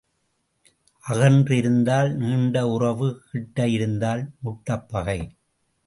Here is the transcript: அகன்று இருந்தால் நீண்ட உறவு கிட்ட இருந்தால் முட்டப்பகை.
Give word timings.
அகன்று 1.03 1.57
இருந்தால் 1.57 2.09
நீண்ட 2.15 2.67
உறவு 2.67 3.21
கிட்ட 3.31 3.67
இருந்தால் 3.67 4.23
முட்டப்பகை. 4.39 5.19